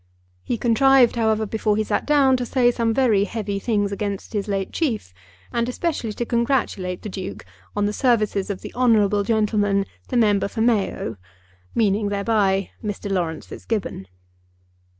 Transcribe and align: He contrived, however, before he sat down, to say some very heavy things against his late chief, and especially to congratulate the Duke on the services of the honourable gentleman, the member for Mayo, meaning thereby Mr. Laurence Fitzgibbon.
He 0.43 0.57
contrived, 0.57 1.15
however, 1.15 1.45
before 1.45 1.77
he 1.77 1.83
sat 1.83 2.07
down, 2.07 2.35
to 2.37 2.43
say 2.43 2.71
some 2.71 2.91
very 2.91 3.25
heavy 3.25 3.59
things 3.59 3.91
against 3.91 4.33
his 4.33 4.47
late 4.47 4.73
chief, 4.73 5.13
and 5.53 5.69
especially 5.69 6.11
to 6.13 6.25
congratulate 6.25 7.03
the 7.03 7.07
Duke 7.09 7.45
on 7.75 7.85
the 7.85 7.93
services 7.93 8.49
of 8.49 8.61
the 8.61 8.73
honourable 8.73 9.21
gentleman, 9.23 9.85
the 10.07 10.17
member 10.17 10.47
for 10.47 10.61
Mayo, 10.61 11.17
meaning 11.75 12.09
thereby 12.09 12.71
Mr. 12.83 13.11
Laurence 13.11 13.45
Fitzgibbon. 13.45 14.07